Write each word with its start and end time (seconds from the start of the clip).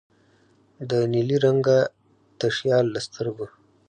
د 0.89 0.91
نیلي 1.11 1.37
رنګه 1.45 1.77
تشیال 2.39 2.85
له 2.93 2.99
سترګو 3.07 3.47